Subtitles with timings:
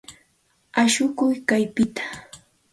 [0.81, 2.03] Ashukuy kaypita.